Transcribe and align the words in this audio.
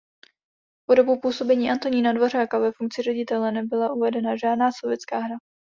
Po 0.85 0.95
dobu 0.95 1.19
působení 1.19 1.71
Antonína 1.71 2.13
Dvořáka 2.13 2.59
ve 2.59 2.71
funkci 2.71 3.01
ředitele 3.01 3.51
nebyla 3.51 3.93
uvedena 3.93 4.35
žádná 4.37 4.69
sovětská 4.81 5.19
hra. 5.19 5.35